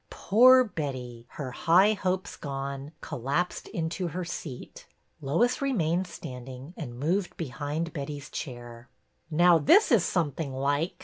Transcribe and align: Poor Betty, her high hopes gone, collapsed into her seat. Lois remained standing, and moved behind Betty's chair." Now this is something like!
Poor 0.09 0.63
Betty, 0.63 1.27
her 1.33 1.51
high 1.51 1.93
hopes 1.93 2.35
gone, 2.35 2.91
collapsed 3.01 3.67
into 3.67 4.07
her 4.07 4.25
seat. 4.25 4.87
Lois 5.21 5.61
remained 5.61 6.07
standing, 6.07 6.73
and 6.75 6.97
moved 6.99 7.37
behind 7.37 7.93
Betty's 7.93 8.31
chair." 8.31 8.89
Now 9.29 9.59
this 9.59 9.91
is 9.91 10.03
something 10.03 10.55
like! 10.55 10.95